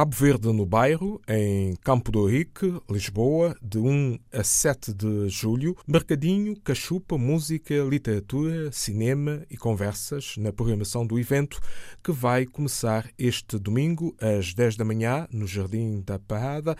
[0.00, 5.76] Cabo Verde no Bairro, em Campo do Rique, Lisboa, de 1 a 7 de julho.
[5.86, 11.60] Mercadinho, cachupa, música, literatura, cinema e conversas na programação do evento
[12.02, 16.74] que vai começar este domingo às 10 da manhã no Jardim da Parada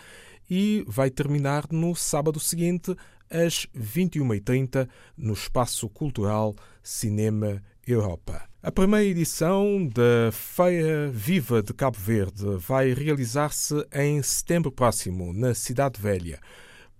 [0.49, 2.95] e vai terminar no sábado seguinte
[3.29, 8.41] às 21h30 no Espaço Cultural Cinema Europa.
[8.63, 15.55] A primeira edição da Feira Viva de Cabo Verde vai realizar-se em setembro próximo, na
[15.55, 16.39] Cidade Velha.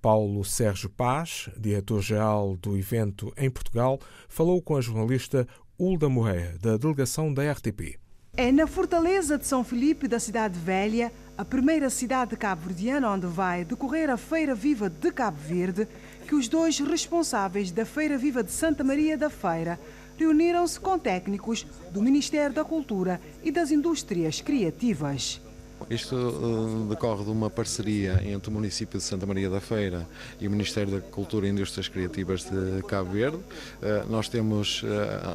[0.02, 5.48] Paulo Sérgio Paz, diretor-geral do evento em Portugal, falou com a jornalista
[5.80, 8.00] Hulda Moreira, da delegação da RTP.
[8.36, 13.66] É na Fortaleza de São Filipe da Cidade Velha, a primeira cidade cabo-verdiana onde vai
[13.66, 15.88] decorrer a Feira Viva de Cabo Verde,
[16.28, 19.78] que os dois responsáveis da Feira Viva de Santa Maria da Feira
[20.22, 25.42] reuniram-se com técnicos do Ministério da Cultura e das Indústrias Criativas.
[25.90, 30.08] Isto uh, decorre de uma parceria entre o município de Santa Maria da Feira
[30.40, 33.38] e o Ministério da Cultura e Indústrias Criativas de Cabo Verde.
[33.38, 34.88] Uh, nós temos uh,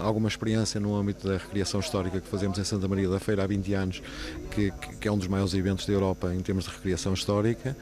[0.03, 3.47] alguma experiência no âmbito da recriação histórica que fazemos em Santa Maria da Feira há
[3.47, 4.03] 20 anos,
[4.51, 4.73] que,
[5.07, 7.77] é um dos maiores eventos da Europa em termos de recriação histórica,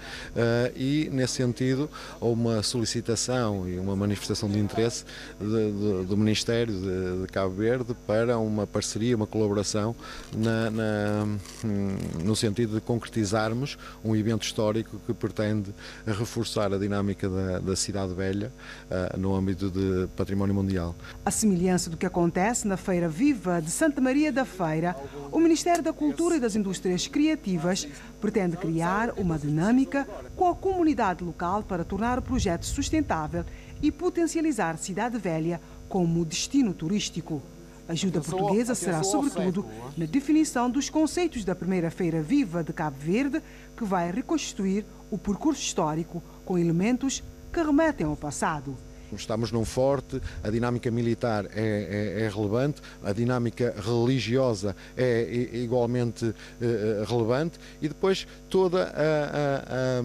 [0.77, 1.89] e nesse sentido
[2.21, 5.05] houve uma solicitação e uma manifestação de interesse
[5.41, 9.97] do Ministério de, de, Cabo Verde para uma parceria, uma colaboração
[10.37, 11.25] na, na,
[11.65, 15.75] hum, no sentido sentido de concretizarmos um evento histórico que pretende
[16.07, 18.53] reforçar a dinâmica da, da cidade velha
[18.89, 20.95] uh, no âmbito de património mundial.
[21.25, 24.95] A semelhança do que acontece na Feira Viva de Santa Maria da Feira,
[25.33, 27.89] o Ministério da Cultura e das Indústrias Criativas
[28.21, 33.45] pretende criar uma dinâmica com a comunidade local para tornar o projeto sustentável
[33.83, 37.43] e potencializar Cidade Velha como destino turístico.
[37.89, 42.97] A ajuda portuguesa será, sobretudo, na definição dos conceitos da primeira Feira Viva de Cabo
[42.99, 43.43] Verde,
[43.77, 47.23] que vai reconstituir o percurso histórico com elementos
[47.53, 48.75] que remetem ao passado.
[49.13, 56.35] Estamos num forte, a dinâmica militar é, é, é relevante, a dinâmica religiosa é, igualmente
[56.61, 60.01] é, relevante e depois toda a,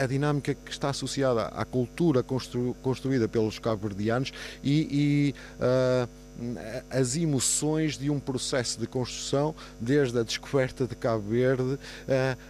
[0.00, 6.08] a, a, dinâmica que está associada à cultura constru, construída pelos cabo-verdianos e, e uh,
[6.90, 11.78] as emoções de um processo de construção, desde a descoberta de Cabo Verde uh,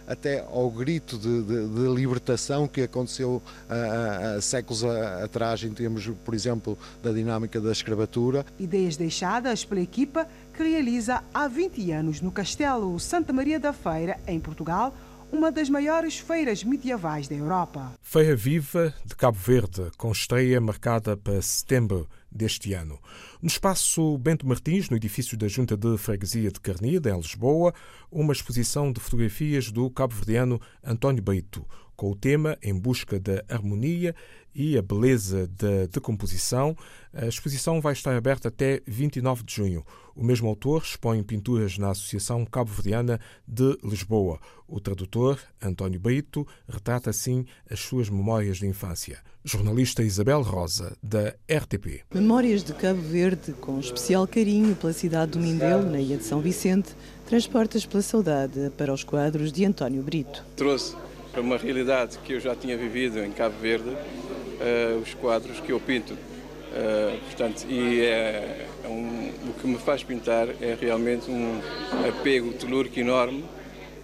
[0.07, 6.33] até ao grito de, de, de libertação que aconteceu uh, séculos atrás, em termos, por
[6.33, 8.45] exemplo, da dinâmica da escravatura.
[8.59, 14.19] Ideias deixadas pela equipa que realiza há 20 anos no Castelo Santa Maria da Feira,
[14.27, 14.93] em Portugal,
[15.31, 17.93] uma das maiores feiras medievais da Europa.
[18.01, 22.99] Feira Viva de Cabo Verde, com estreia marcada para setembro deste ano.
[23.41, 27.73] No espaço Bento Martins, no edifício da Junta de Freguesia de Carnida, em Lisboa,
[28.11, 34.15] uma exposição de fotografias do cabo-verdiano António Beito, com o tema Em Busca da Harmonia
[34.55, 36.75] e a Beleza da Decomposição.
[37.13, 39.85] A exposição vai estar aberta até 29 de junho.
[40.15, 44.39] O mesmo autor expõe pinturas na Associação Cabo-Verdiana de Lisboa.
[44.67, 49.21] O tradutor, António Beito, retrata assim as suas memórias de infância.
[49.43, 52.03] Jornalista Isabel Rosa, da RTP.
[52.19, 56.41] Memórias de Cabo Verde, com especial carinho pela cidade do Mindelo, na Ilha de São
[56.41, 56.89] Vicente,
[57.25, 60.43] transportas pela saudade para os quadros de António Brito.
[60.57, 60.97] Trouxe
[61.31, 65.71] para uma realidade que eu já tinha vivido em Cabo Verde, uh, os quadros que
[65.71, 66.11] eu pinto.
[66.11, 71.61] Uh, portanto, e é, é um, o que me faz pintar é realmente um
[72.05, 73.45] apego telúrico enorme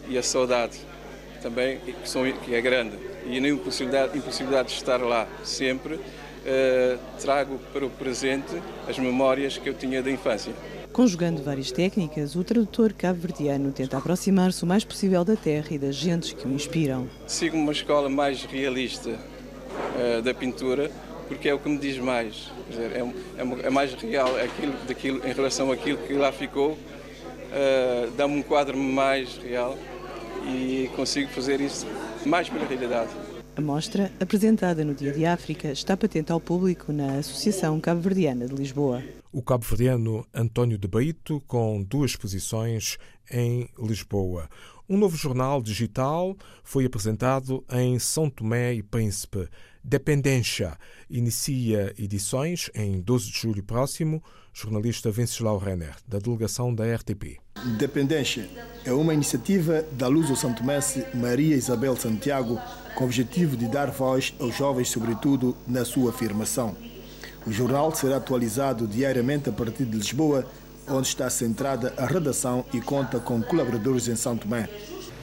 [0.07, 0.79] e a saudade
[1.41, 2.95] também, que, são, que é grande.
[3.25, 5.99] E a impossibilidade, impossibilidade de estar lá sempre,
[6.45, 8.55] uh, trago para o presente
[8.87, 10.53] as memórias que eu tinha da infância.
[10.91, 15.95] Conjugando várias técnicas, o tradutor cabo-verdiano tenta aproximar-se o mais possível da terra e das
[15.95, 17.09] gentes que o inspiram.
[17.27, 20.89] Sigo uma escola mais realista uh, da pintura,
[21.27, 22.49] porque é o que me diz mais.
[22.69, 26.71] Dizer, é, é, é, mais real aquilo, daquilo, em relação àquilo que lá ficou.
[26.71, 29.77] Uh, Dá-me um quadro mais real
[30.47, 31.85] e consigo fazer isso
[32.25, 33.09] mais pela realidade.
[33.57, 38.53] A mostra, apresentada no Dia de África, está patente ao público na Associação Cabo-Verdiana de
[38.53, 39.01] Lisboa.
[39.31, 42.97] O cabo-verdiano António de Beito, com duas exposições
[43.31, 44.49] em Lisboa.
[44.89, 46.35] Um novo jornal digital
[46.65, 49.47] foi apresentado em São Tomé e Príncipe.
[49.81, 50.77] Dependência
[51.09, 54.21] inicia edições em 12 de julho próximo.
[54.53, 57.37] Jornalista Venceslau Renner, da delegação da RTP.
[57.77, 58.49] Dependência
[58.85, 62.59] é uma iniciativa da Luso Santomense Maria Isabel Santiago
[62.95, 66.75] com o objetivo de dar voz aos jovens, sobretudo na sua afirmação.
[67.45, 70.47] O jornal será atualizado diariamente a partir de Lisboa,
[70.87, 74.69] onde está centrada a redação e conta com colaboradores em São Tomé.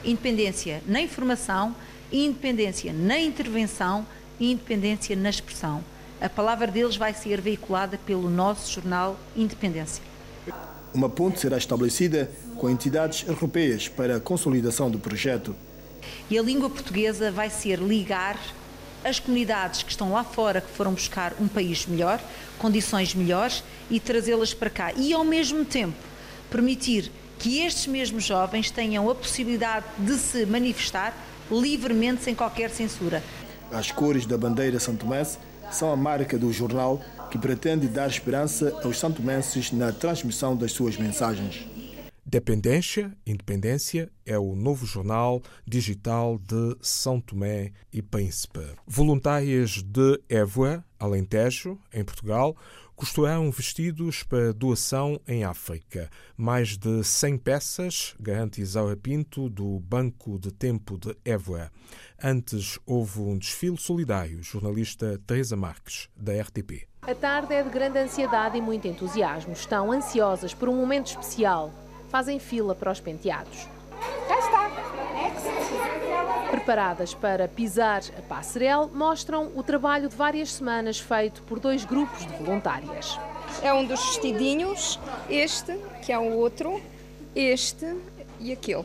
[0.04, 1.74] independência na informação,
[2.12, 4.06] independência na intervenção
[4.38, 5.82] e independência na expressão.
[6.20, 10.02] A palavra deles vai ser veiculada pelo nosso jornal Independência.
[10.94, 15.56] Uma ponte será estabelecida com entidades europeias para a consolidação do projeto.
[16.30, 18.38] E a língua portuguesa vai ser ligar
[19.04, 22.20] as comunidades que estão lá fora, que foram buscar um país melhor,
[22.58, 24.92] condições melhores e trazê-las para cá.
[24.96, 25.96] E ao mesmo tempo
[26.50, 31.12] permitir que estes mesmos jovens tenham a possibilidade de se manifestar
[31.50, 33.22] livremente, sem qualquer censura.
[33.70, 35.38] As cores da bandeira santomense
[35.70, 37.00] são a marca do jornal
[37.30, 41.66] que pretende dar esperança aos santomenses na transmissão das suas mensagens.
[42.32, 48.74] Dependência, Independência é o novo jornal digital de São Tomé e Príncipe.
[48.86, 52.56] Voluntárias de Évora, Alentejo, em Portugal,
[52.96, 56.08] costuraram vestidos para doação em África.
[56.34, 61.70] Mais de 100 peças, garante Isaura Pinto, do Banco de Tempo de Évora.
[62.24, 66.88] Antes houve um desfile solidário, jornalista Teresa Marques, da RTP.
[67.02, 69.52] A tarde é de grande ansiedade e muito entusiasmo.
[69.52, 71.81] Estão ansiosas por um momento especial.
[72.12, 73.66] Fazem fila para os penteados.
[74.28, 74.70] Já está.
[76.50, 82.26] Preparadas para pisar a passarela, mostram o trabalho de várias semanas feito por dois grupos
[82.26, 83.18] de voluntárias.
[83.62, 85.00] É um dos vestidinhos,
[85.30, 85.74] este,
[86.04, 86.82] que é o outro,
[87.34, 87.96] este
[88.38, 88.84] e aquele.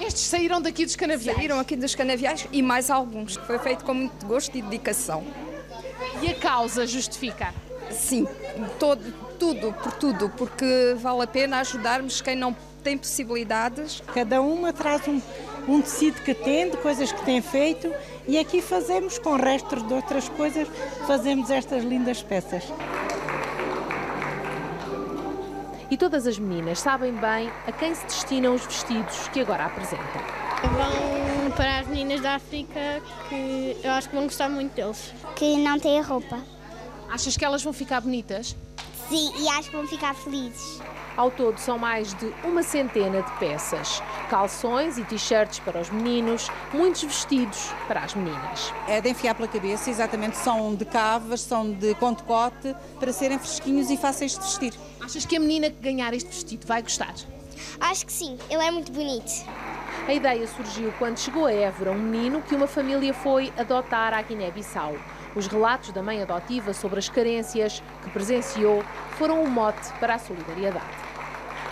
[0.00, 1.36] Estes saíram daqui dos canaviais?
[1.36, 3.36] Saíram aqui dos canaviais e mais alguns.
[3.36, 5.22] Foi feito com muito gosto e dedicação.
[6.22, 7.52] E a causa justifica?
[7.90, 8.26] Sim,
[8.78, 9.02] todo,
[9.38, 14.02] tudo, por tudo, porque vale a pena ajudarmos quem não tem possibilidades.
[14.14, 15.20] Cada uma traz um,
[15.68, 17.92] um tecido que tem, de coisas que tem feito,
[18.26, 20.68] e aqui fazemos com restos de outras coisas,
[21.06, 22.64] fazemos estas lindas peças.
[25.90, 30.22] E todas as meninas sabem bem a quem se destinam os vestidos que agora apresentam.
[30.62, 35.12] Vão para as meninas da África que eu acho que vão gostar muito deles.
[35.34, 36.38] Que não têm roupa.
[37.10, 38.54] Achas que elas vão ficar bonitas?
[39.08, 40.80] Sim, e acho que vão ficar felizes.
[41.16, 44.00] Ao todo são mais de uma centena de peças.
[44.30, 48.72] Calções e t-shirts para os meninos, muitos vestidos para as meninas.
[48.86, 53.90] É de enfiar pela cabeça, exatamente, são de cavas, são de conte-cote, para serem fresquinhos
[53.90, 54.72] e fáceis de vestir.
[55.00, 57.14] Achas que a menina que ganhar este vestido vai gostar?
[57.80, 59.44] Acho que sim, ele é muito bonito.
[60.06, 64.22] A ideia surgiu quando chegou a Évora um menino que uma família foi adotar à
[64.22, 64.94] Guiné-Bissau.
[65.34, 68.82] Os relatos da mãe adotiva sobre as carências que presenciou
[69.12, 71.10] foram o mote para a solidariedade.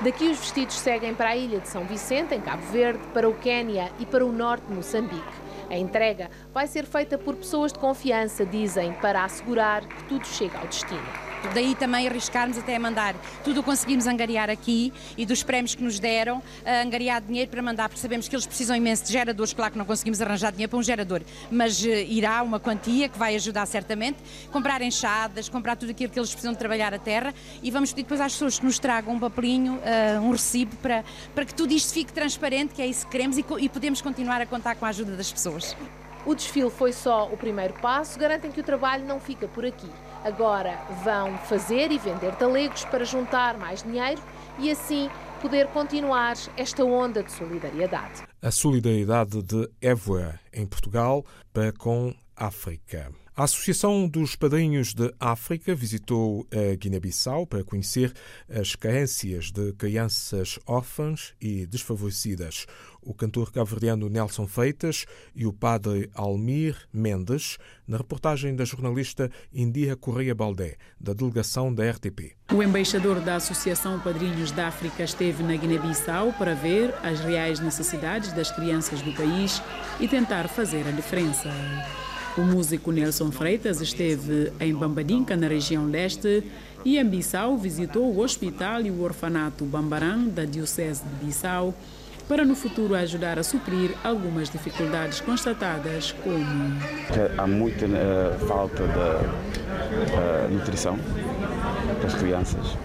[0.00, 3.34] Daqui os vestidos seguem para a ilha de São Vicente, em Cabo Verde, para o
[3.34, 5.48] Quênia e para o norte de Moçambique.
[5.68, 10.56] A entrega vai ser feita por pessoas de confiança, dizem, para assegurar que tudo chega
[10.58, 11.27] ao destino.
[11.54, 13.14] Daí também arriscarmos até a mandar
[13.44, 17.88] tudo o conseguimos angariar aqui e dos prémios que nos deram, angariar dinheiro para mandar,
[17.88, 20.78] porque sabemos que eles precisam imenso de geradores, claro que não conseguimos arranjar dinheiro para
[20.78, 24.18] um gerador, mas uh, irá uma quantia que vai ajudar certamente,
[24.50, 27.32] comprar enxadas, comprar tudo aquilo que eles precisam de trabalhar a terra
[27.62, 31.04] e vamos pedir depois às pessoas que nos tragam um papelinho, uh, um recibo, para,
[31.34, 34.40] para que tudo isto fique transparente, que é isso que queremos e, e podemos continuar
[34.40, 35.76] a contar com a ajuda das pessoas.
[36.26, 39.88] O desfile foi só o primeiro passo, garantem que o trabalho não fica por aqui.
[40.24, 44.20] Agora vão fazer e vender talegos para juntar mais dinheiro
[44.58, 45.08] e assim
[45.40, 48.22] poder continuar esta onda de solidariedade.
[48.42, 53.12] A solidariedade de Évora, em Portugal, para com África.
[53.38, 58.12] A Associação dos Padrinhos de África visitou a Guiné-Bissau para conhecer
[58.50, 62.66] as carências de crianças órfãs e desfavorecidas.
[63.00, 69.94] O cantor cabo-verdiano Nelson Feitas e o padre Almir Mendes, na reportagem da jornalista Indira
[69.94, 72.34] Correia Baldé, da delegação da RTP.
[72.52, 78.32] O embaixador da Associação Padrinhos da África esteve na Guiné-Bissau para ver as reais necessidades
[78.32, 79.62] das crianças do país
[80.00, 81.48] e tentar fazer a diferença.
[82.38, 86.44] O músico Nelson Freitas esteve em Bambadinca, na região leste,
[86.84, 91.74] e em Bissau visitou o hospital e o orfanato Bambarã, da Diocese de Bissau,
[92.28, 96.78] para no futuro ajudar a suprir algumas dificuldades constatadas, como
[97.36, 98.92] há muita uh, falta de
[100.14, 100.96] uh, nutrição
[101.98, 102.78] para as crianças,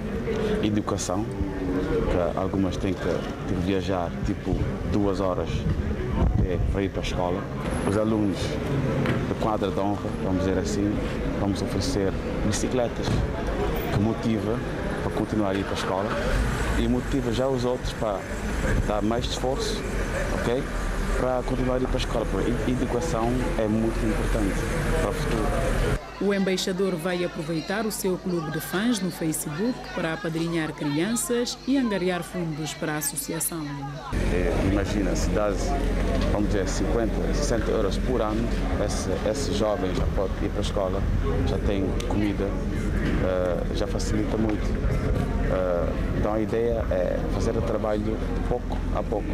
[0.64, 4.56] educação, que algumas têm que, têm que viajar tipo
[4.92, 5.50] duas horas
[6.72, 7.42] para ir para a escola.
[7.88, 8.38] Os alunos
[9.30, 10.96] da quadra de honra, vamos dizer assim,
[11.40, 12.12] vamos oferecer
[12.46, 13.08] bicicletas
[13.94, 14.58] que motiva
[15.04, 16.10] para continuar a ir para a escola
[16.80, 18.20] e motiva já os outros para
[18.88, 19.82] dar mais esforço,
[20.40, 20.64] ok?
[21.20, 24.60] Para continuar a ir para a escola, porque a educação é muito importante
[25.02, 26.03] para o futuro.
[26.26, 31.78] O embaixador vai aproveitar o seu clube de fãs no Facebook para apadrinhar crianças e
[31.78, 33.62] angariar fundos para a associação.
[34.32, 35.50] É, imagina, se dá,
[36.32, 38.48] vamos dizer, 50, 60 euros por ano,
[38.86, 41.04] esse, esse jovem já pode ir para a escola,
[41.46, 44.64] já tem comida, uh, já facilita muito.
[44.64, 49.28] Uh, então a ideia é fazer o trabalho pouco a pouco.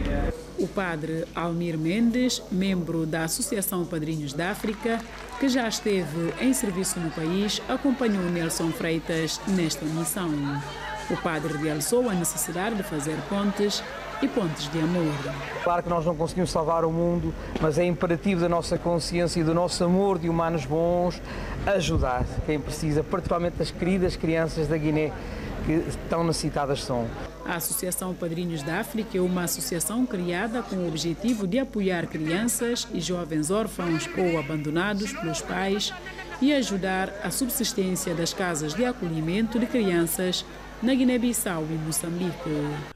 [0.59, 4.99] O padre Almir Mendes, membro da Associação Padrinhos da África,
[5.39, 10.29] que já esteve em serviço no país, acompanhou Nelson Freitas nesta missão.
[11.09, 13.81] O padre realçou a necessidade de fazer pontes
[14.21, 15.13] e pontes de amor.
[15.63, 19.43] Claro que nós não conseguimos salvar o mundo, mas é imperativo da nossa consciência e
[19.45, 21.21] do nosso amor de humanos bons
[21.65, 25.13] ajudar quem precisa, particularmente as queridas crianças da Guiné
[25.69, 27.07] que tão necessitadas são.
[27.45, 32.87] A Associação Padrinhos da África é uma associação criada com o objetivo de apoiar crianças
[32.91, 35.93] e jovens órfãos ou abandonados pelos pais
[36.41, 40.43] e ajudar a subsistência das casas de acolhimento de crianças
[40.81, 42.49] na Guiné-Bissau e Moçambique.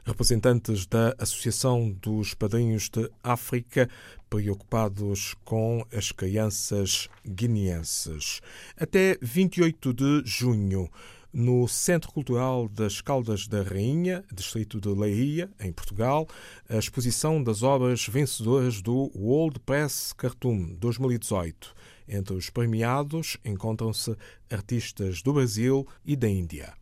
[0.03, 3.87] Representantes da Associação dos Padrinhos de África
[4.29, 8.41] preocupados com as crianças guineenses.
[8.79, 10.89] Até 28 de junho,
[11.33, 16.27] no Centro Cultural das Caldas da Rainha, distrito de Leiria, em Portugal,
[16.69, 21.73] a exposição das obras vencedoras do World Press Cartoon 2018.
[22.07, 24.15] Entre os premiados encontram-se
[24.51, 26.73] artistas do Brasil e da Índia.